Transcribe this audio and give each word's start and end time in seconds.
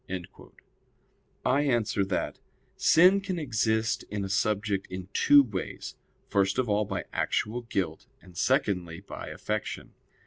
I 1.45 1.61
answer 1.61 2.03
that, 2.03 2.39
Sin 2.75 3.21
can 3.21 3.37
exist 3.37 4.03
in 4.09 4.25
a 4.25 4.29
subject 4.29 4.87
in 4.89 5.09
two 5.13 5.43
ways: 5.43 5.95
first 6.27 6.57
of 6.57 6.67
all 6.67 6.85
by 6.85 7.05
actual 7.13 7.61
guilt, 7.61 8.07
and 8.19 8.35
secondly 8.35 9.01
by 9.01 9.27
affection. 9.27 9.93